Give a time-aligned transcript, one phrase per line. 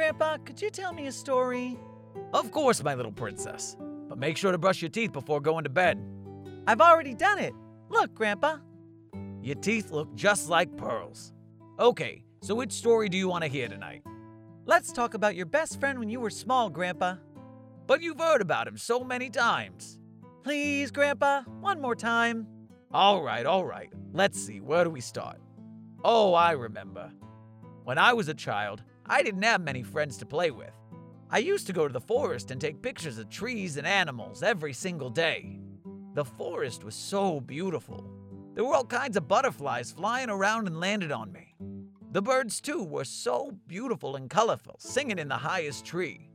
[0.00, 1.78] Grandpa, could you tell me a story?
[2.32, 3.76] Of course, my little princess.
[4.08, 6.02] But make sure to brush your teeth before going to bed.
[6.66, 7.52] I've already done it.
[7.90, 8.60] Look, Grandpa.
[9.42, 11.34] Your teeth look just like pearls.
[11.78, 14.02] Okay, so which story do you want to hear tonight?
[14.64, 17.16] Let's talk about your best friend when you were small, Grandpa.
[17.86, 19.98] But you've heard about him so many times.
[20.42, 22.46] Please, Grandpa, one more time.
[22.90, 23.92] All right, all right.
[24.14, 25.42] Let's see, where do we start?
[26.02, 27.12] Oh, I remember.
[27.84, 29.90] When I was a child, I didn't have many hmm.
[29.90, 30.70] friends to play with.
[31.30, 34.72] I used to go to the forest and take pictures of trees and animals every
[34.72, 35.58] single day.
[36.14, 38.08] The forest was so beautiful.
[38.54, 41.54] There were all kinds of butterflies flying around and landed on me.
[42.12, 46.30] The birds, too, were so beautiful and colorful, singing in the highest tree.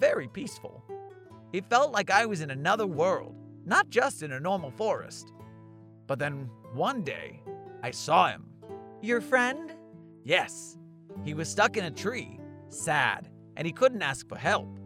[0.00, 0.84] Very peaceful.
[1.52, 5.32] It felt like I was in another world, not just in a normal forest.
[6.08, 7.42] But then, one day,
[7.82, 8.46] I saw him.
[9.00, 9.72] Your friend?
[10.24, 10.78] Yes,
[11.24, 14.78] he was stuck in a tree, sad, and he couldn't ask for help.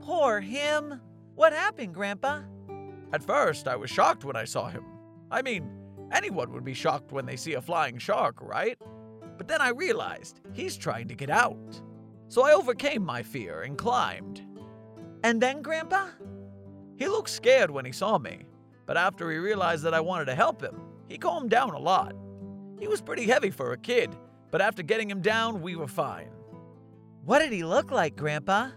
[0.00, 1.00] Poor him.
[1.34, 2.42] What happened, Grandpa?
[3.12, 4.84] At first, I was shocked when I saw him.
[5.30, 5.70] I mean,
[6.12, 8.78] anyone would be shocked when they see a flying shark, right?
[9.36, 11.80] But then I realized he's trying to get out.
[12.28, 14.42] So I overcame my fear and climbed.
[15.22, 16.08] And then, Grandpa?
[16.96, 18.46] He looked scared when he saw me,
[18.86, 22.14] but after he realized that I wanted to help him, he calmed down a lot.
[22.80, 24.16] He was pretty heavy for a kid,
[24.56, 26.30] but after getting him down, we were fine.
[27.26, 28.70] What did he look like, Grandpa?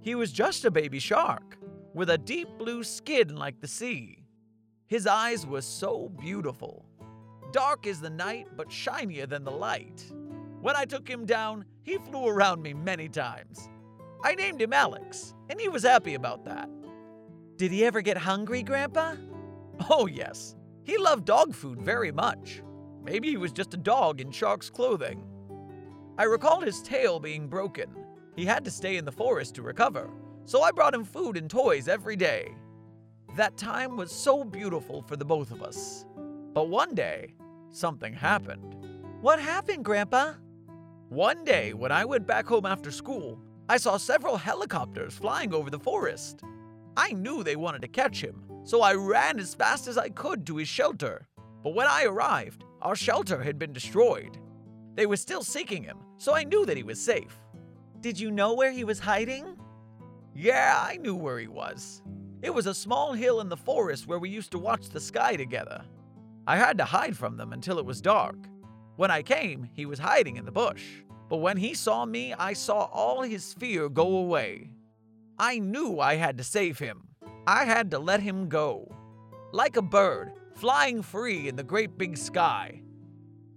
[0.00, 1.58] He was just a baby shark,
[1.92, 4.22] with a deep blue skin like the sea.
[4.86, 6.84] His eyes were so beautiful.
[7.50, 10.04] Dark as the night, but shinier than the light.
[10.60, 13.68] When I took him down, he flew around me many times.
[14.22, 16.70] I named him Alex, and he was happy about that.
[17.56, 19.16] Did he ever get hungry, Grandpa?
[19.90, 20.54] Oh, yes.
[20.84, 22.62] He loved dog food very much.
[23.08, 25.24] Maybe he was just a dog in shark's clothing.
[26.18, 27.88] I recalled his tail being broken.
[28.36, 30.10] He had to stay in the forest to recover,
[30.44, 32.54] so I brought him food and toys every day.
[33.34, 36.04] That time was so beautiful for the both of us.
[36.52, 37.32] But one day,
[37.70, 38.76] something happened.
[39.22, 40.34] What happened, Grandpa?
[41.08, 45.70] One day, when I went back home after school, I saw several helicopters flying over
[45.70, 46.42] the forest.
[46.94, 50.46] I knew they wanted to catch him, so I ran as fast as I could
[50.46, 51.26] to his shelter.
[51.62, 54.38] But when I arrived, our shelter had been destroyed.
[54.94, 57.38] They were still seeking him, so I knew that he was safe.
[58.00, 59.56] Did you know where he was hiding?
[60.34, 62.02] Yeah, I knew where he was.
[62.42, 65.34] It was a small hill in the forest where we used to watch the sky
[65.34, 65.84] together.
[66.46, 68.36] I had to hide from them until it was dark.
[68.96, 70.84] When I came, he was hiding in the bush.
[71.28, 74.70] But when he saw me, I saw all his fear go away.
[75.38, 77.08] I knew I had to save him.
[77.46, 78.90] I had to let him go.
[79.52, 82.82] Like a bird, flying free in the great big sky.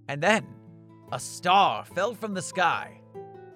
[0.08, 0.46] And then,
[1.12, 3.02] a star fell from the sky.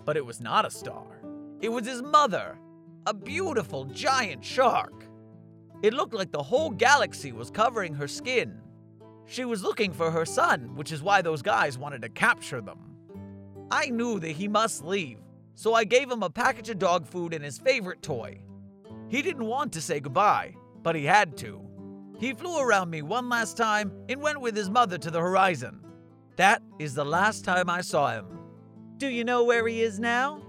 [0.04, 1.22] But it was not a star.
[1.62, 2.58] It was his mother,
[3.06, 5.06] a beautiful giant shark.
[5.84, 8.62] It looked like the whole galaxy was covering her skin.
[9.28, 12.80] She was looking for her son, which is why those guys wanted to capture them.
[13.70, 15.20] I knew that he must leave,
[15.54, 18.40] so I gave him a package of dog food and his favorite toy.
[19.08, 21.65] He didn't want to say goodbye, but he had to.
[22.18, 25.82] He flew around me one last time and went with his mother to the horizon.
[26.38, 28.26] That is the last time I saw him.
[28.98, 30.42] Do you know where he is now?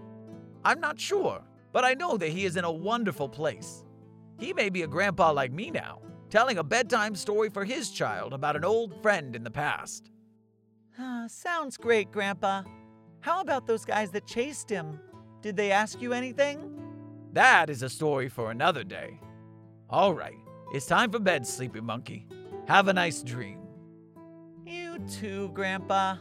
[0.65, 3.85] I'm not sure, but I know that he is in a wonderful place.
[4.39, 6.01] He may be a grandpa like me now,
[6.31, 10.11] telling a bedtime story for his child about an old friend in the past.
[10.99, 12.63] Ah, sounds great, Grandpa.
[13.21, 15.01] How about those guys that chased him?
[15.43, 16.73] Did they ask you anything?
[17.33, 19.21] That is a story for another day.
[19.91, 20.39] All right,
[20.77, 22.27] it's time for bed, sleepy monkey.
[22.69, 23.61] Have a nice dream.
[24.67, 26.17] You too, Grandpa.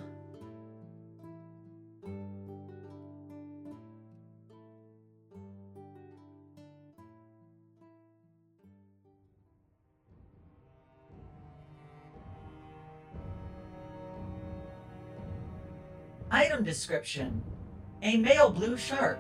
[16.31, 17.43] Item description
[18.03, 19.19] A male blue shark,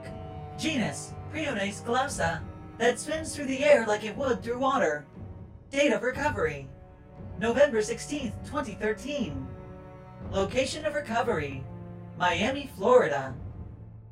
[0.57, 2.41] genus Prionace glauca,
[2.77, 5.05] that swims through the air like it would through water.
[5.75, 6.69] Date of recovery
[7.37, 9.45] November 16th, 2013.
[10.31, 11.65] Location of recovery
[12.17, 13.35] Miami, Florida.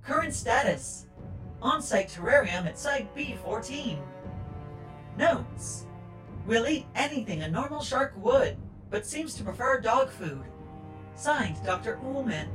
[0.02, 1.06] Current status
[1.62, 3.98] On site terrarium at Site B14.
[5.18, 5.86] Notes
[6.46, 8.58] Will eat anything a normal shark would,
[8.90, 10.44] but seems to prefer dog food.
[11.16, 11.98] Signed Dr.
[12.04, 12.50] Ullman.